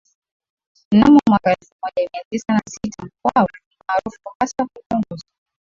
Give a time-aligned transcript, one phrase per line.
[0.93, 5.25] mnamo mwaka elfu moja mia tisa na sita Mkwawa ni maarufu hasa kwa kuongoza